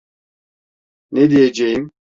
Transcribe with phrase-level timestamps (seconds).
[1.11, 1.91] Ne diyeceğim…